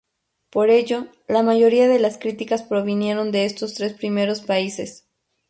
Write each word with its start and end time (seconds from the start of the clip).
Por 0.49 0.71
ello, 0.71 1.05
la 1.27 1.43
mayoría 1.43 1.87
de 1.87 1.99
las 1.99 2.17
críticas 2.17 2.63
provinieron 2.63 3.31
de 3.31 3.45
estos 3.45 3.75
tres 3.75 3.93
primeros 3.93 4.41
países. 4.41 5.05